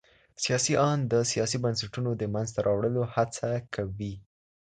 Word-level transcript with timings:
سياسي 0.43 0.73
آند 0.89 1.01
د 1.13 1.13
سياسي 1.31 1.57
بنسټونو 1.63 2.09
د 2.15 2.23
منځته 2.33 2.59
راوړلو 2.67 3.01
هڅه 3.13 3.49
کوي. 3.75 4.13